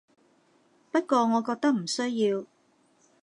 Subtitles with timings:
[0.91, 2.43] 不過我覺得唔需要